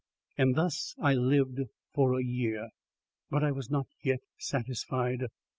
[0.35, 1.59] And thus I lived
[1.93, 2.69] for a year.
[3.29, 5.27] But I was not yet satisfied.